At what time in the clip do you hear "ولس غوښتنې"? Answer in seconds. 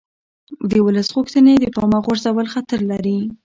0.85-1.53